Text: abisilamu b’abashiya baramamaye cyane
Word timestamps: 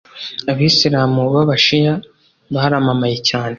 abisilamu 0.51 1.21
b’abashiya 1.33 1.93
baramamaye 2.53 3.17
cyane 3.29 3.49